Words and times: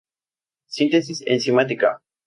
Síntesis 0.75 1.21
enzimática. 1.35 1.91